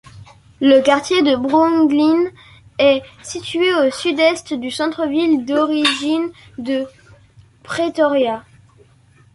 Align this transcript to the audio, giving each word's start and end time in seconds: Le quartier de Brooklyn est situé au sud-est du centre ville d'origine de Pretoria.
Le 0.61 0.81
quartier 0.81 1.21
de 1.21 1.35
Brooklyn 1.35 2.31
est 2.79 3.03
situé 3.21 3.71
au 3.75 3.91
sud-est 3.91 4.55
du 4.55 4.71
centre 4.71 5.05
ville 5.05 5.45
d'origine 5.45 6.31
de 6.57 6.87
Pretoria. 7.61 8.43